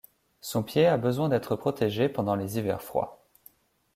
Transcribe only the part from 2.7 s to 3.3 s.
froids.